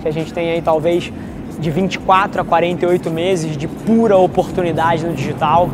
que 0.00 0.08
a 0.08 0.12
gente 0.12 0.32
tem 0.32 0.50
aí 0.50 0.62
talvez 0.62 1.12
de 1.58 1.70
24 1.70 2.40
a 2.40 2.44
48 2.44 3.10
meses 3.10 3.56
de 3.56 3.68
pura 3.68 4.16
oportunidade 4.16 5.04
no 5.04 5.14
digital 5.14 5.68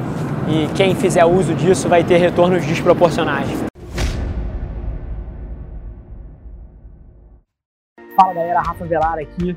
e 0.48 0.68
quem 0.74 0.94
fizer 0.94 1.24
uso 1.24 1.54
disso 1.54 1.88
vai 1.88 2.04
ter 2.04 2.18
retornos 2.18 2.64
desproporcionais. 2.64 3.48
Fala 8.16 8.34
galera, 8.34 8.60
Rafa 8.60 8.84
Velar 8.84 9.18
aqui. 9.18 9.56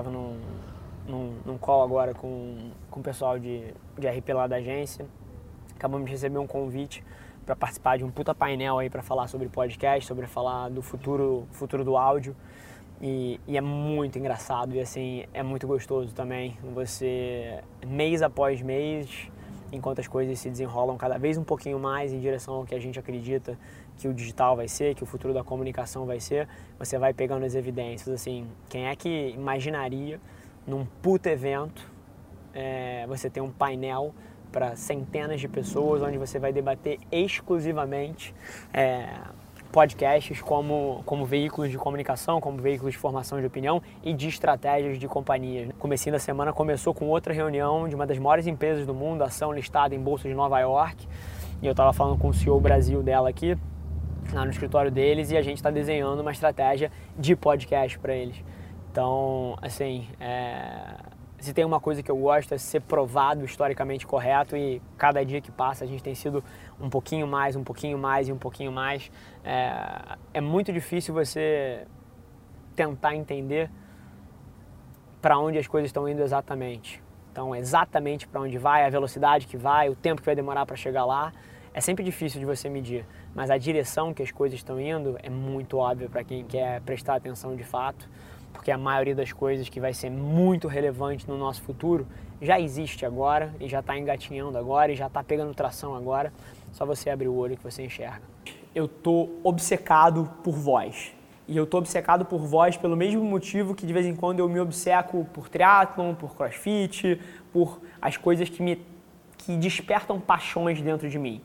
Estava 0.00 0.16
num, 0.16 0.40
num, 1.06 1.34
num, 1.44 1.58
call 1.58 1.82
agora 1.82 2.14
com, 2.14 2.70
com 2.90 3.00
o 3.00 3.02
pessoal 3.02 3.38
de, 3.38 3.74
de 3.98 4.08
RP 4.08 4.30
lá 4.30 4.46
da 4.46 4.56
agência. 4.56 5.06
Acabamos 5.76 6.06
de 6.06 6.12
receber 6.12 6.38
um 6.38 6.46
convite 6.46 7.04
para 7.44 7.54
participar 7.54 7.98
de 7.98 8.04
um 8.04 8.10
puta 8.10 8.34
painel 8.34 8.78
aí 8.78 8.88
para 8.88 9.02
falar 9.02 9.28
sobre 9.28 9.46
podcast, 9.50 10.08
sobre 10.08 10.26
falar 10.26 10.70
do 10.70 10.80
futuro, 10.80 11.46
futuro 11.52 11.84
do 11.84 11.98
áudio. 11.98 12.34
E, 12.98 13.38
e, 13.46 13.58
é 13.58 13.60
muito 13.60 14.18
engraçado 14.18 14.74
e 14.74 14.80
assim, 14.80 15.26
é 15.34 15.42
muito 15.42 15.66
gostoso 15.66 16.14
também. 16.14 16.56
Você, 16.74 17.62
mês 17.86 18.22
após 18.22 18.62
mês, 18.62 19.28
enquanto 19.70 19.98
as 19.98 20.08
coisas 20.08 20.38
se 20.38 20.48
desenrolam 20.48 20.96
cada 20.96 21.18
vez 21.18 21.36
um 21.36 21.44
pouquinho 21.44 21.78
mais 21.78 22.10
em 22.10 22.20
direção 22.20 22.54
ao 22.54 22.64
que 22.64 22.74
a 22.74 22.80
gente 22.80 22.98
acredita 22.98 23.58
que 24.00 24.08
o 24.08 24.14
digital 24.14 24.56
vai 24.56 24.66
ser, 24.66 24.94
que 24.94 25.02
o 25.02 25.06
futuro 25.06 25.34
da 25.34 25.44
comunicação 25.44 26.06
vai 26.06 26.18
ser, 26.18 26.48
você 26.78 26.98
vai 26.98 27.12
pegando 27.12 27.44
as 27.44 27.54
evidências. 27.54 28.08
Assim, 28.08 28.46
quem 28.70 28.86
é 28.86 28.96
que 28.96 29.28
imaginaria 29.36 30.18
num 30.66 30.86
puto 31.02 31.28
evento 31.28 31.86
é, 32.54 33.06
você 33.06 33.28
ter 33.28 33.42
um 33.42 33.50
painel 33.50 34.14
para 34.50 34.74
centenas 34.74 35.38
de 35.38 35.46
pessoas 35.46 36.02
onde 36.02 36.16
você 36.16 36.38
vai 36.38 36.50
debater 36.50 36.98
exclusivamente 37.12 38.34
é, 38.72 39.06
podcasts 39.70 40.40
como, 40.40 41.02
como 41.04 41.26
veículos 41.26 41.70
de 41.70 41.76
comunicação, 41.76 42.40
como 42.40 42.56
veículos 42.58 42.94
de 42.94 42.98
formação 42.98 43.38
de 43.38 43.46
opinião 43.46 43.82
e 44.02 44.14
de 44.14 44.28
estratégias 44.28 44.98
de 44.98 45.06
companhias. 45.06 45.68
No 45.68 45.74
comecinho 45.74 46.14
da 46.14 46.18
semana 46.18 46.54
começou 46.54 46.94
com 46.94 47.06
outra 47.06 47.34
reunião 47.34 47.86
de 47.86 47.94
uma 47.94 48.06
das 48.06 48.18
maiores 48.18 48.46
empresas 48.46 48.86
do 48.86 48.94
mundo, 48.94 49.22
ação 49.22 49.52
listada 49.52 49.94
em 49.94 50.00
bolsa 50.00 50.26
de 50.26 50.34
Nova 50.34 50.58
York, 50.58 51.06
e 51.62 51.66
eu 51.66 51.72
estava 51.72 51.92
falando 51.92 52.18
com 52.18 52.28
o 52.28 52.34
CEO 52.34 52.58
Brasil 52.58 53.02
dela 53.02 53.28
aqui, 53.28 53.56
lá 54.34 54.44
no 54.44 54.50
escritório 54.50 54.90
deles 54.90 55.30
e 55.30 55.36
a 55.36 55.42
gente 55.42 55.56
está 55.56 55.70
desenhando 55.70 56.20
uma 56.20 56.32
estratégia 56.32 56.90
de 57.18 57.34
podcast 57.36 57.98
para 57.98 58.14
eles. 58.14 58.42
Então, 58.90 59.56
assim, 59.62 60.08
é... 60.18 60.96
se 61.38 61.52
tem 61.54 61.64
uma 61.64 61.80
coisa 61.80 62.02
que 62.02 62.10
eu 62.10 62.16
gosto 62.16 62.52
é 62.52 62.58
ser 62.58 62.80
provado 62.80 63.44
historicamente 63.44 64.06
correto 64.06 64.56
e 64.56 64.82
cada 64.98 65.24
dia 65.24 65.40
que 65.40 65.50
passa 65.50 65.84
a 65.84 65.86
gente 65.86 66.02
tem 66.02 66.14
sido 66.14 66.42
um 66.80 66.90
pouquinho 66.90 67.26
mais, 67.26 67.56
um 67.56 67.64
pouquinho 67.64 67.98
mais 67.98 68.28
e 68.28 68.32
um 68.32 68.38
pouquinho 68.38 68.72
mais. 68.72 69.10
É, 69.44 70.16
é 70.34 70.40
muito 70.40 70.72
difícil 70.72 71.14
você 71.14 71.86
tentar 72.74 73.14
entender 73.14 73.70
para 75.20 75.38
onde 75.38 75.58
as 75.58 75.66
coisas 75.66 75.88
estão 75.88 76.08
indo 76.08 76.22
exatamente. 76.22 77.02
Então, 77.30 77.54
exatamente 77.54 78.26
para 78.26 78.40
onde 78.40 78.58
vai, 78.58 78.84
a 78.84 78.90
velocidade 78.90 79.46
que 79.46 79.56
vai, 79.56 79.88
o 79.88 79.94
tempo 79.94 80.20
que 80.20 80.26
vai 80.26 80.34
demorar 80.34 80.66
para 80.66 80.76
chegar 80.76 81.04
lá, 81.04 81.32
é 81.72 81.80
sempre 81.80 82.04
difícil 82.04 82.40
de 82.40 82.46
você 82.46 82.68
medir 82.68 83.06
mas 83.34 83.50
a 83.50 83.58
direção 83.58 84.12
que 84.12 84.22
as 84.22 84.30
coisas 84.30 84.58
estão 84.58 84.80
indo 84.80 85.16
é 85.22 85.30
muito 85.30 85.78
óbvia 85.78 86.08
para 86.08 86.24
quem 86.24 86.44
quer 86.44 86.80
prestar 86.80 87.14
atenção 87.14 87.54
de 87.54 87.64
fato, 87.64 88.08
porque 88.52 88.70
a 88.70 88.78
maioria 88.78 89.14
das 89.14 89.32
coisas 89.32 89.68
que 89.68 89.80
vai 89.80 89.94
ser 89.94 90.10
muito 90.10 90.68
relevante 90.68 91.28
no 91.28 91.38
nosso 91.38 91.62
futuro 91.62 92.06
já 92.42 92.58
existe 92.58 93.04
agora 93.04 93.54
e 93.60 93.68
já 93.68 93.80
está 93.80 93.96
engatinhando 93.98 94.56
agora 94.56 94.92
e 94.92 94.96
já 94.96 95.06
está 95.06 95.22
pegando 95.22 95.54
tração 95.54 95.94
agora. 95.94 96.32
Só 96.72 96.86
você 96.86 97.10
abrir 97.10 97.28
o 97.28 97.34
olho 97.34 97.56
que 97.56 97.62
você 97.62 97.84
enxerga. 97.84 98.22
Eu 98.74 98.88
tô 98.88 99.28
obcecado 99.42 100.30
por 100.42 100.54
voz. 100.54 101.12
E 101.46 101.56
eu 101.56 101.66
tô 101.66 101.78
obcecado 101.78 102.24
por 102.24 102.40
voz 102.40 102.76
pelo 102.76 102.96
mesmo 102.96 103.24
motivo 103.24 103.74
que 103.74 103.84
de 103.84 103.92
vez 103.92 104.06
em 104.06 104.14
quando 104.14 104.38
eu 104.38 104.48
me 104.48 104.60
obceco 104.60 105.26
por 105.32 105.48
triatlon, 105.48 106.14
por 106.14 106.36
crossfit, 106.36 107.20
por 107.52 107.80
as 108.00 108.16
coisas 108.16 108.48
que 108.48 108.62
me 108.62 108.80
que 109.36 109.56
despertam 109.56 110.20
paixões 110.20 110.82
dentro 110.82 111.08
de 111.08 111.18
mim. 111.18 111.40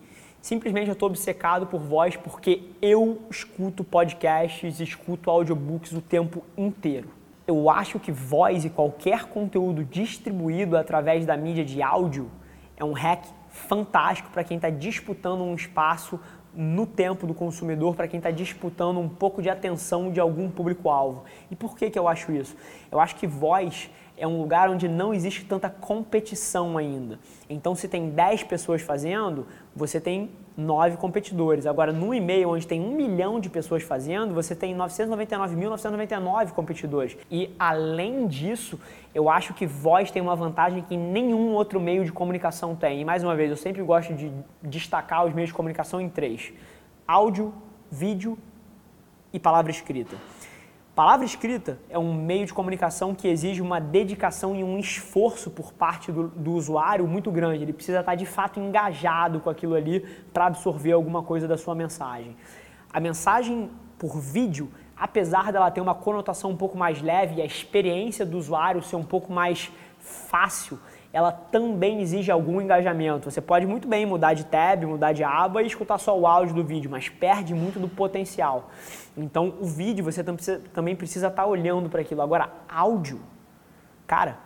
Simplesmente 0.46 0.90
eu 0.90 0.94
estou 0.94 1.10
obcecado 1.10 1.66
por 1.66 1.82
voz 1.82 2.16
porque 2.16 2.62
eu 2.80 3.20
escuto 3.32 3.84
podcasts, 3.84 4.80
escuto 4.80 5.32
audiobooks 5.32 5.92
o 5.94 6.02
tempo 6.02 6.44
inteiro. 6.56 7.10
Eu 7.48 7.68
acho 7.68 8.00
que 8.00 8.12
voz 8.12 8.64
e 8.64 8.70
qualquer 8.70 9.24
conteúdo 9.24 9.84
distribuído 9.84 10.78
através 10.78 11.26
da 11.26 11.36
mídia 11.36 11.66
de 11.66 11.82
áudio 11.82 12.30
é 12.78 12.86
um 12.86 12.94
hack 12.94 13.26
fantástico 13.50 14.30
para 14.30 14.44
quem 14.44 14.58
está 14.58 14.70
disputando 14.70 15.42
um 15.42 15.56
espaço 15.56 16.20
no 16.54 16.86
tempo 16.86 17.26
do 17.26 17.34
consumidor, 17.34 17.96
para 17.96 18.08
quem 18.08 18.20
está 18.20 18.30
disputando 18.30 19.00
um 19.00 19.10
pouco 19.10 19.42
de 19.42 19.50
atenção 19.50 20.12
de 20.12 20.20
algum 20.20 20.48
público-alvo. 20.52 21.24
E 21.50 21.56
por 21.56 21.76
que, 21.76 21.90
que 21.90 21.98
eu 21.98 22.08
acho 22.08 22.32
isso? 22.32 22.56
Eu 22.92 23.00
acho 23.00 23.16
que 23.16 23.26
voz 23.26 23.90
é 24.18 24.26
um 24.28 24.40
lugar 24.40 24.70
onde 24.70 24.88
não 24.88 25.14
existe 25.14 25.44
tanta 25.46 25.70
competição 25.70 26.78
ainda. 26.78 27.20
Então, 27.50 27.76
se 27.76 27.88
tem 27.88 28.10
10 28.10 28.44
pessoas 28.44 28.82
fazendo, 28.82 29.46
você 29.76 30.00
tem 30.00 30.32
9 30.56 30.98
competidores. 30.98 31.66
Agora, 31.66 31.92
no 31.92 32.14
e-mail, 32.14 32.50
onde 32.50 32.66
tem 32.66 32.80
um 32.82 32.96
milhão 32.96 33.40
de 33.40 33.50
pessoas 33.50 33.84
fazendo, 33.84 34.34
você 34.34 34.56
tem 34.56 34.76
999.999 34.76 36.52
competidores. 36.52 37.18
E, 37.30 37.54
além 37.60 38.28
disso, 38.28 38.80
eu 39.14 39.30
acho 39.30 39.54
que 39.54 39.66
voz 39.66 40.10
tem 40.12 40.22
uma 40.22 40.36
vantagem 40.36 40.82
que 40.82 40.96
nenhum 40.96 41.54
outro 41.54 41.80
meio 41.80 42.06
de 42.06 42.12
comunicação 42.12 42.76
tem. 42.76 43.02
E, 43.02 43.06
mais 43.06 43.24
uma 43.24 43.36
vez, 43.36 43.50
eu 43.50 43.58
sempre 43.58 43.82
gosto 43.84 44.14
de 44.14 44.32
destacar 44.64 45.26
os 45.26 45.34
meios 45.34 45.50
de 45.50 45.54
comunicação 45.54 46.00
em 46.00 46.10
três. 46.10 46.54
Áudio, 47.08 47.54
vídeo 47.92 48.38
e 49.34 49.40
palavra 49.40 49.72
escrita. 49.72 50.16
Palavra 50.96 51.26
escrita 51.26 51.78
é 51.90 52.00
um 52.00 52.14
meio 52.14 52.46
de 52.46 52.54
comunicação 52.54 53.14
que 53.14 53.28
exige 53.28 53.62
uma 53.62 53.82
dedicação 53.82 54.56
e 54.56 54.64
um 54.64 54.80
esforço 54.80 55.52
por 55.52 55.74
parte 55.74 56.10
do, 56.10 56.30
do 56.30 56.54
usuário 56.54 57.06
muito 57.06 57.30
grande. 57.30 57.64
Ele 57.64 57.74
precisa 57.74 58.00
estar 58.00 58.16
de 58.16 58.26
fato 58.26 58.62
engajado 58.62 59.42
com 59.42 59.50
aquilo 59.50 59.76
ali 59.76 60.00
para 60.32 60.46
absorver 60.46 60.94
alguma 60.94 61.22
coisa 61.22 61.50
da 61.50 61.58
sua 61.58 61.76
mensagem. 61.76 62.38
A 62.94 63.02
mensagem 63.02 63.70
por 64.00 64.18
vídeo, 64.22 64.72
apesar 64.96 65.52
dela 65.52 65.70
ter 65.70 65.82
uma 65.82 65.94
conotação 65.94 66.52
um 66.52 66.56
pouco 66.56 66.78
mais 66.78 67.02
leve 67.02 67.36
e 67.36 67.42
a 67.42 67.46
experiência 67.46 68.26
do 68.26 68.38
usuário 68.38 68.82
ser 68.82 68.96
um 68.96 69.04
pouco 69.04 69.34
mais 69.34 69.70
fácil, 70.00 70.80
ela 71.16 71.32
também 71.32 72.02
exige 72.02 72.30
algum 72.30 72.60
engajamento. 72.60 73.32
Você 73.32 73.40
pode 73.40 73.66
muito 73.66 73.88
bem 73.88 74.06
mudar 74.06 74.34
de 74.34 74.44
tab, 74.44 74.84
mudar 74.84 75.14
de 75.14 75.24
aba 75.24 75.64
e 75.64 75.66
escutar 75.66 75.98
só 75.98 76.20
o 76.20 76.28
áudio 76.28 76.54
do 76.54 76.62
vídeo, 76.62 76.92
mas 76.92 77.08
perde 77.08 77.54
muito 77.54 77.80
do 77.80 77.88
potencial. 77.88 78.70
Então, 79.16 79.54
o 79.62 79.66
vídeo 79.66 80.04
você 80.04 80.22
também 80.74 80.94
precisa 80.94 81.28
estar 81.28 81.46
olhando 81.46 81.90
para 81.90 82.02
aquilo. 82.02 82.22
Agora, 82.22 82.50
áudio, 82.68 83.22
cara, 84.06 84.40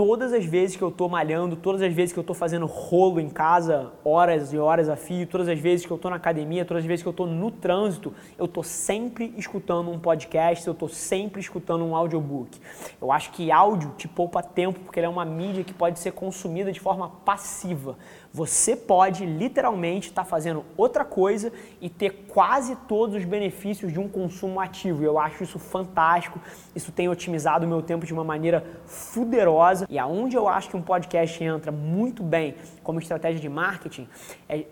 todas 0.00 0.32
as 0.32 0.46
vezes 0.46 0.76
que 0.76 0.82
eu 0.82 0.88
estou 0.88 1.10
malhando, 1.10 1.54
todas 1.54 1.82
as 1.82 1.92
vezes 1.92 2.10
que 2.10 2.18
eu 2.18 2.22
estou 2.22 2.34
fazendo 2.34 2.64
rolo 2.64 3.20
em 3.20 3.28
casa, 3.28 3.92
horas 4.02 4.50
e 4.50 4.56
horas 4.56 4.88
a 4.88 4.96
fio, 4.96 5.26
todas 5.26 5.46
as 5.46 5.58
vezes 5.58 5.84
que 5.84 5.92
eu 5.92 5.96
estou 5.96 6.10
na 6.10 6.16
academia, 6.16 6.64
todas 6.64 6.82
as 6.82 6.86
vezes 6.86 7.02
que 7.02 7.08
eu 7.08 7.10
estou 7.10 7.26
no 7.26 7.50
trânsito, 7.50 8.14
eu 8.38 8.46
estou 8.46 8.62
sempre 8.62 9.34
escutando 9.36 9.90
um 9.90 9.98
podcast, 9.98 10.66
eu 10.66 10.72
estou 10.72 10.88
sempre 10.88 11.38
escutando 11.38 11.84
um 11.84 11.94
audiobook. 11.94 12.58
Eu 12.98 13.12
acho 13.12 13.30
que 13.32 13.52
áudio 13.52 13.92
te 13.98 14.08
poupa 14.08 14.42
tempo, 14.42 14.80
porque 14.80 14.98
ele 14.98 15.06
é 15.06 15.10
uma 15.10 15.26
mídia 15.26 15.62
que 15.62 15.74
pode 15.74 15.98
ser 15.98 16.12
consumida 16.12 16.72
de 16.72 16.80
forma 16.80 17.10
passiva. 17.22 17.98
Você 18.32 18.76
pode 18.76 19.26
literalmente 19.26 20.08
estar 20.08 20.22
tá 20.22 20.28
fazendo 20.28 20.64
outra 20.76 21.04
coisa 21.04 21.52
e 21.80 21.90
ter 21.90 22.26
quase 22.28 22.76
todos 22.86 23.16
os 23.16 23.24
benefícios 23.24 23.92
de 23.92 23.98
um 23.98 24.08
consumo 24.08 24.60
ativo. 24.60 25.02
Eu 25.02 25.18
acho 25.18 25.42
isso 25.42 25.58
fantástico. 25.58 26.40
Isso 26.74 26.92
tem 26.92 27.08
otimizado 27.08 27.66
o 27.66 27.68
meu 27.68 27.82
tempo 27.82 28.06
de 28.06 28.12
uma 28.12 28.22
maneira 28.22 28.64
fuderosa. 28.86 29.86
E 29.90 29.98
aonde 29.98 30.36
eu 30.36 30.46
acho 30.46 30.70
que 30.70 30.76
um 30.76 30.82
podcast 30.82 31.42
entra 31.42 31.72
muito 31.72 32.22
bem 32.22 32.54
como 32.84 33.00
estratégia 33.00 33.40
de 33.40 33.48
marketing 33.48 34.08
é, 34.48 34.64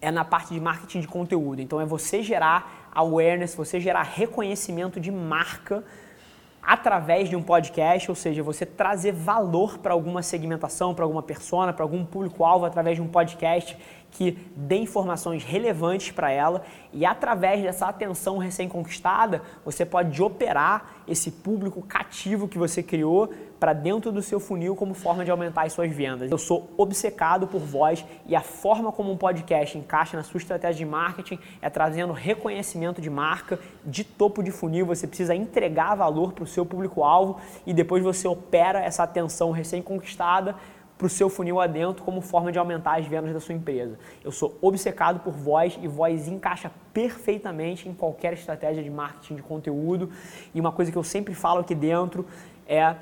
é 0.00 0.10
na 0.12 0.24
parte 0.24 0.54
de 0.54 0.60
marketing 0.60 1.00
de 1.00 1.08
conteúdo. 1.08 1.60
Então 1.60 1.80
é 1.80 1.84
você 1.84 2.22
gerar 2.22 2.90
awareness, 2.94 3.54
você 3.54 3.80
gerar 3.80 4.02
reconhecimento 4.02 5.00
de 5.00 5.10
marca 5.10 5.82
através 6.66 7.28
de 7.28 7.36
um 7.36 7.42
podcast, 7.42 8.10
ou 8.10 8.14
seja, 8.16 8.42
você 8.42 8.66
trazer 8.66 9.12
valor 9.12 9.78
para 9.78 9.92
alguma 9.92 10.20
segmentação, 10.20 10.92
para 10.92 11.04
alguma 11.04 11.22
persona, 11.22 11.72
para 11.72 11.84
algum 11.84 12.04
público-alvo 12.04 12.66
através 12.66 12.96
de 12.96 13.02
um 13.02 13.06
podcast 13.06 13.78
que 14.16 14.38
dê 14.56 14.76
informações 14.76 15.44
relevantes 15.44 16.10
para 16.10 16.30
ela 16.30 16.64
e 16.90 17.04
através 17.04 17.62
dessa 17.62 17.86
atenção 17.86 18.38
recém-conquistada, 18.38 19.42
você 19.62 19.84
pode 19.84 20.22
operar 20.22 21.02
esse 21.06 21.30
público 21.30 21.82
cativo 21.82 22.48
que 22.48 22.56
você 22.56 22.82
criou 22.82 23.30
para 23.60 23.74
dentro 23.74 24.10
do 24.10 24.22
seu 24.22 24.40
funil 24.40 24.74
como 24.74 24.94
forma 24.94 25.22
de 25.22 25.30
aumentar 25.30 25.66
as 25.66 25.74
suas 25.74 25.92
vendas. 25.92 26.30
Eu 26.30 26.38
sou 26.38 26.70
obcecado 26.78 27.46
por 27.46 27.60
voz 27.60 28.06
e 28.24 28.34
a 28.34 28.40
forma 28.40 28.90
como 28.90 29.12
um 29.12 29.18
podcast 29.18 29.76
encaixa 29.76 30.16
na 30.16 30.22
sua 30.22 30.38
estratégia 30.38 30.86
de 30.86 30.90
marketing 30.90 31.38
é 31.60 31.68
trazendo 31.68 32.14
reconhecimento 32.14 33.02
de 33.02 33.10
marca, 33.10 33.58
de 33.84 34.02
topo 34.02 34.42
de 34.42 34.50
funil, 34.50 34.86
você 34.86 35.06
precisa 35.06 35.34
entregar 35.34 35.94
valor 35.94 36.32
para 36.32 36.44
o 36.44 36.46
seu 36.46 36.64
público-alvo 36.64 37.38
e 37.66 37.74
depois 37.74 38.02
você 38.02 38.26
opera 38.26 38.80
essa 38.80 39.02
atenção 39.02 39.50
recém-conquistada 39.50 40.54
para 40.96 41.06
o 41.06 41.10
seu 41.10 41.28
funil 41.28 41.60
adentro 41.60 42.04
como 42.04 42.20
forma 42.20 42.50
de 42.50 42.58
aumentar 42.58 42.98
as 42.98 43.06
vendas 43.06 43.32
da 43.32 43.40
sua 43.40 43.54
empresa. 43.54 43.98
Eu 44.24 44.32
sou 44.32 44.56
obcecado 44.60 45.20
por 45.20 45.32
voz 45.32 45.78
e 45.82 45.88
voz 45.88 46.26
encaixa 46.26 46.70
perfeitamente 46.92 47.88
em 47.88 47.94
qualquer 47.94 48.32
estratégia 48.32 48.82
de 48.82 48.90
marketing 48.90 49.36
de 49.36 49.42
conteúdo. 49.42 50.10
E 50.54 50.60
uma 50.60 50.72
coisa 50.72 50.90
que 50.90 50.96
eu 50.96 51.04
sempre 51.04 51.34
falo 51.34 51.60
aqui 51.60 51.74
dentro 51.74 52.26
é 52.66 52.96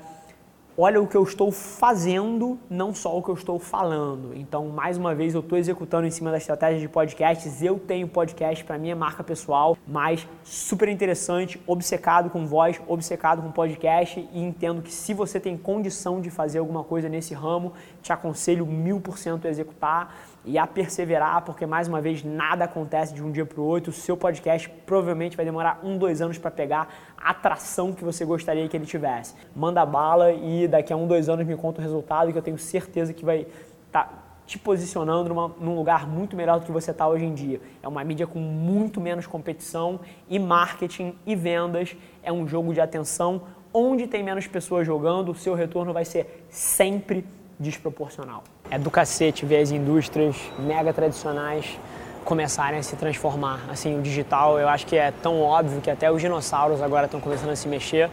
olha 0.77 1.01
o 1.01 1.07
que 1.07 1.15
eu 1.15 1.23
estou 1.23 1.51
fazendo, 1.51 2.59
não 2.69 2.93
só 2.93 3.17
o 3.17 3.23
que 3.23 3.29
eu 3.29 3.35
estou 3.35 3.57
falando. 3.57 4.33
Então, 4.35 4.67
mais 4.67 4.97
uma 4.97 5.15
vez, 5.15 5.33
eu 5.33 5.39
estou 5.39 5.57
executando 5.57 6.05
em 6.05 6.11
cima 6.11 6.31
da 6.31 6.37
estratégia 6.37 6.79
de 6.79 6.89
podcasts. 6.89 7.61
Eu 7.63 7.79
tenho 7.79 8.07
podcast 8.07 8.63
para 8.63 8.77
minha 8.77 8.95
marca 8.95 9.23
pessoal, 9.23 9.77
mas 9.87 10.27
super 10.43 10.89
interessante, 10.89 11.61
obcecado 11.65 12.29
com 12.29 12.45
voz, 12.45 12.79
obcecado 12.87 13.41
com 13.41 13.51
podcast 13.51 14.27
e 14.33 14.39
entendo 14.39 14.81
que 14.81 14.91
se 14.91 15.13
você 15.13 15.39
tem 15.39 15.57
condição 15.57 16.19
de 16.19 16.29
fazer 16.29 16.59
alguma 16.59 16.83
coisa 16.83 17.07
nesse 17.07 17.33
ramo, 17.33 17.73
te 18.01 18.11
aconselho 18.11 18.65
mil 18.65 18.99
por 18.99 19.17
cento 19.17 19.47
a 19.47 19.49
executar 19.49 20.13
e 20.45 20.57
a 20.57 20.67
perseverar, 20.67 21.41
porque 21.43 21.65
mais 21.65 21.87
uma 21.87 21.99
vez 21.99 22.23
nada 22.23 22.65
acontece 22.65 23.13
de 23.13 23.23
um 23.23 23.31
dia 23.31 23.45
para 23.45 23.59
o 23.59 23.63
outro. 23.63 23.89
O 23.89 23.93
seu 23.93 24.15
podcast 24.15 24.69
provavelmente 24.85 25.35
vai 25.35 25.45
demorar 25.45 25.79
um, 25.83 25.97
dois 25.97 26.21
anos 26.21 26.37
para 26.37 26.51
pegar 26.51 26.87
a 27.17 27.31
atração 27.31 27.93
que 27.93 28.03
você 28.03 28.23
gostaria 28.23 28.67
que 28.67 28.77
ele 28.77 28.85
tivesse. 28.85 29.33
Manda 29.55 29.85
bala 29.85 30.31
e 30.31 30.67
daqui 30.67 30.93
a 30.93 30.95
um, 30.95 31.07
dois 31.07 31.27
anos 31.29 31.45
me 31.45 31.57
conta 31.57 31.79
o 31.79 31.83
resultado 31.83 32.31
que 32.31 32.37
eu 32.37 32.43
tenho 32.43 32.57
certeza 32.57 33.13
que 33.13 33.25
vai 33.25 33.47
estar 33.87 34.03
tá 34.03 34.09
te 34.45 34.59
posicionando 34.59 35.29
numa, 35.29 35.47
num 35.59 35.75
lugar 35.75 36.07
muito 36.07 36.35
melhor 36.35 36.59
do 36.59 36.65
que 36.65 36.71
você 36.71 36.91
está 36.91 37.07
hoje 37.07 37.25
em 37.25 37.33
dia. 37.33 37.59
É 37.81 37.87
uma 37.87 38.03
mídia 38.03 38.27
com 38.27 38.39
muito 38.39 39.01
menos 39.01 39.25
competição 39.25 39.99
e 40.29 40.37
marketing 40.37 41.15
e 41.25 41.35
vendas. 41.35 41.95
É 42.21 42.31
um 42.31 42.47
jogo 42.47 42.71
de 42.71 42.79
atenção 42.79 43.41
onde 43.73 44.07
tem 44.07 44.23
menos 44.23 44.47
pessoas 44.47 44.87
jogando, 44.87 45.31
o 45.31 45.35
seu 45.35 45.53
retorno 45.53 45.91
vai 45.91 46.05
ser 46.05 46.45
sempre 46.49 47.25
desproporcional. 47.59 48.43
É 48.69 48.77
do 48.77 48.89
cacete 48.89 49.45
ver 49.45 49.61
as 49.61 49.71
indústrias 49.71 50.35
mega 50.57 50.91
tradicionais 50.91 51.77
começarem 52.23 52.79
a 52.79 52.83
se 52.83 52.95
transformar. 52.95 53.59
Assim, 53.69 53.97
o 53.97 54.01
digital 54.01 54.59
eu 54.59 54.67
acho 54.67 54.85
que 54.87 54.95
é 54.95 55.11
tão 55.21 55.41
óbvio 55.41 55.79
que 55.81 55.89
até 55.89 56.11
os 56.11 56.19
dinossauros 56.19 56.81
agora 56.81 57.05
estão 57.05 57.21
começando 57.21 57.51
a 57.51 57.55
se 57.55 57.67
mexer. 57.67 58.09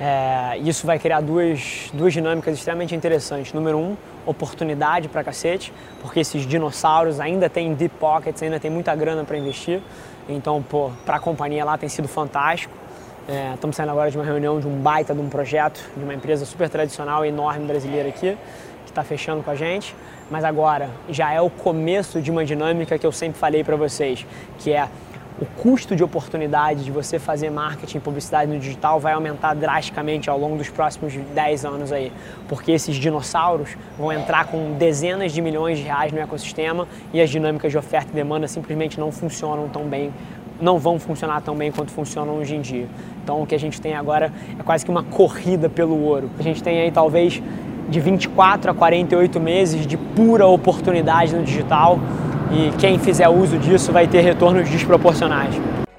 É, 0.00 0.58
isso 0.58 0.86
vai 0.86 0.98
criar 0.98 1.20
duas, 1.20 1.90
duas 1.92 2.12
dinâmicas 2.12 2.56
extremamente 2.56 2.94
interessantes. 2.94 3.52
Número 3.52 3.78
um, 3.78 3.96
oportunidade 4.26 5.08
para 5.08 5.24
cacete, 5.24 5.72
porque 6.02 6.20
esses 6.20 6.46
dinossauros 6.46 7.20
ainda 7.20 7.48
têm 7.48 7.74
deep 7.74 7.94
pockets, 7.98 8.42
ainda 8.42 8.60
tem 8.60 8.70
muita 8.70 8.94
grana 8.94 9.24
para 9.24 9.36
investir. 9.38 9.80
Então, 10.28 10.62
para 11.06 11.16
a 11.16 11.20
companhia 11.20 11.64
lá 11.64 11.78
tem 11.78 11.88
sido 11.88 12.06
fantástico. 12.06 12.74
É, 13.28 13.52
estamos 13.54 13.76
saindo 13.76 13.90
agora 13.90 14.10
de 14.10 14.16
uma 14.16 14.24
reunião 14.24 14.58
de 14.58 14.66
um 14.66 14.80
baita 14.80 15.14
de 15.14 15.20
um 15.20 15.28
projeto 15.28 15.84
de 15.96 16.02
uma 16.02 16.14
empresa 16.14 16.46
super 16.46 16.68
tradicional 16.68 17.26
e 17.26 17.28
enorme 17.28 17.66
brasileira 17.66 18.08
aqui, 18.08 18.38
está 18.98 19.04
fechando 19.04 19.42
com 19.42 19.50
a 19.50 19.54
gente. 19.54 19.94
Mas 20.30 20.44
agora 20.44 20.90
já 21.08 21.32
é 21.32 21.40
o 21.40 21.48
começo 21.48 22.20
de 22.20 22.30
uma 22.30 22.44
dinâmica 22.44 22.98
que 22.98 23.06
eu 23.06 23.12
sempre 23.12 23.38
falei 23.38 23.64
para 23.64 23.76
vocês, 23.76 24.26
que 24.58 24.72
é 24.72 24.88
o 25.40 25.46
custo 25.46 25.94
de 25.94 26.02
oportunidade 26.02 26.84
de 26.84 26.90
você 26.90 27.16
fazer 27.16 27.48
marketing 27.48 27.98
e 27.98 28.00
publicidade 28.00 28.50
no 28.50 28.58
digital 28.58 28.98
vai 28.98 29.12
aumentar 29.12 29.54
drasticamente 29.54 30.28
ao 30.28 30.36
longo 30.36 30.56
dos 30.56 30.68
próximos 30.68 31.14
10 31.14 31.64
anos 31.64 31.92
aí, 31.92 32.12
porque 32.48 32.72
esses 32.72 32.96
dinossauros 32.96 33.76
vão 33.96 34.12
entrar 34.12 34.46
com 34.46 34.72
dezenas 34.76 35.30
de 35.30 35.40
milhões 35.40 35.78
de 35.78 35.84
reais 35.84 36.12
no 36.12 36.18
ecossistema 36.18 36.88
e 37.12 37.20
as 37.20 37.30
dinâmicas 37.30 37.70
de 37.70 37.78
oferta 37.78 38.10
e 38.10 38.14
demanda 38.16 38.48
simplesmente 38.48 38.98
não 38.98 39.12
funcionam 39.12 39.68
tão 39.68 39.84
bem 39.84 40.12
não 40.60 40.76
vão 40.76 40.98
funcionar 40.98 41.40
tão 41.40 41.54
bem 41.54 41.70
quanto 41.70 41.92
funcionam 41.92 42.38
hoje 42.38 42.56
em 42.56 42.60
dia. 42.60 42.88
Então 43.22 43.42
o 43.42 43.46
que 43.46 43.54
a 43.54 43.58
gente 43.58 43.80
tem 43.80 43.94
agora 43.94 44.32
é 44.58 44.62
quase 44.62 44.84
que 44.84 44.90
uma 44.90 45.02
corrida 45.04 45.68
pelo 45.68 46.02
ouro. 46.02 46.28
A 46.38 46.42
gente 46.42 46.62
tem 46.62 46.80
aí 46.80 46.90
talvez 46.90 47.40
de 47.88 48.00
24 48.00 48.70
a 48.70 48.74
48 48.74 49.40
meses 49.40 49.86
de 49.86 49.96
pura 49.96 50.46
oportunidade 50.46 51.34
no 51.34 51.42
digital 51.42 51.98
e 52.52 52.76
quem 52.78 52.98
fizer 52.98 53.28
uso 53.28 53.58
disso 53.58 53.92
vai 53.92 54.06
ter 54.06 54.20
retornos 54.20 54.68
desproporcionais. 54.68 55.54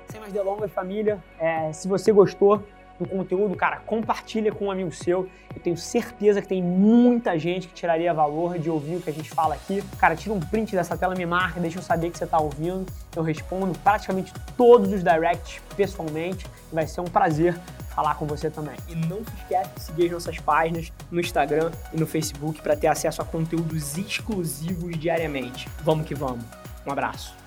Sem 0.07 0.19
mais 0.21 0.31
delongas, 0.31 0.71
família, 0.71 1.19
é, 1.39 1.71
se 1.73 1.87
você 1.87 2.11
gostou, 2.11 2.63
do 2.99 3.07
conteúdo, 3.07 3.55
cara, 3.55 3.77
compartilha 3.85 4.51
com 4.51 4.65
um 4.65 4.71
amigo 4.71 4.91
seu. 4.91 5.29
Eu 5.55 5.61
tenho 5.61 5.77
certeza 5.77 6.41
que 6.41 6.47
tem 6.47 6.61
muita 6.61 7.39
gente 7.39 7.67
que 7.67 7.73
tiraria 7.73 8.13
valor 8.13 8.59
de 8.59 8.69
ouvir 8.69 8.97
o 8.97 9.01
que 9.01 9.09
a 9.09 9.13
gente 9.13 9.29
fala 9.29 9.55
aqui. 9.55 9.81
Cara, 9.97 10.15
tira 10.15 10.35
um 10.35 10.39
print 10.39 10.75
dessa 10.75 10.97
tela, 10.97 11.15
me 11.15 11.25
marca, 11.25 11.61
deixa 11.61 11.79
eu 11.79 11.81
saber 11.81 12.11
que 12.11 12.17
você 12.17 12.25
está 12.25 12.37
ouvindo. 12.37 12.85
Eu 13.15 13.23
respondo 13.23 13.77
praticamente 13.79 14.33
todos 14.57 14.91
os 14.91 15.01
directs 15.01 15.61
pessoalmente 15.77 16.45
vai 16.73 16.85
ser 16.85 16.99
um 16.99 17.05
prazer 17.05 17.57
falar 17.89 18.15
com 18.15 18.25
você 18.25 18.49
também. 18.49 18.75
E 18.87 18.95
não 18.95 19.23
se 19.23 19.33
esquece 19.41 19.69
de 19.75 19.81
seguir 19.81 20.05
as 20.05 20.11
nossas 20.11 20.39
páginas 20.39 20.91
no 21.11 21.19
Instagram 21.19 21.71
e 21.93 21.99
no 21.99 22.07
Facebook 22.07 22.61
para 22.61 22.75
ter 22.75 22.87
acesso 22.87 23.21
a 23.21 23.25
conteúdos 23.25 23.97
exclusivos 23.97 24.97
diariamente. 24.97 25.67
Vamos 25.83 26.07
que 26.07 26.15
vamos. 26.15 26.45
Um 26.85 26.91
abraço. 26.91 27.38